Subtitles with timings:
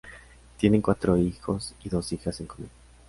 [0.57, 2.71] Tienen cuatro hijos y dos hijas en común.